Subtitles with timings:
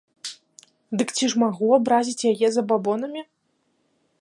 [1.01, 3.21] Дык ці ж магу абразіць яе забабонамі?